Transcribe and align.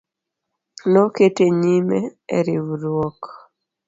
Nokete 0.91 1.45
nyime 1.61 1.99
e 2.37 2.39
riwruok 2.45 3.21